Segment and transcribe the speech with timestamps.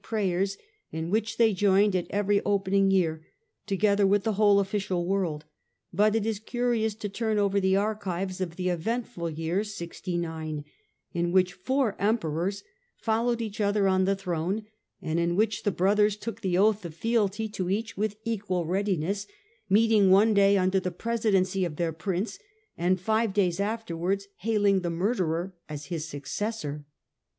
[0.03, 0.57] prayers
[0.89, 3.21] in which they joined at every open ing year
[3.67, 5.45] together with the whole official world;
[5.93, 10.65] but it is curious to turn over the archives of the eventful year 69,
[11.13, 12.63] in which four Emperors
[12.97, 14.65] followed each other on the throne,
[15.03, 19.27] and in which the Brothers took the oath of fealty to each with equal readiness,
[19.69, 22.39] meeting one day under the presidency of their prince,
[22.75, 26.85] and five days afterwards hail ing the murderer as his successor.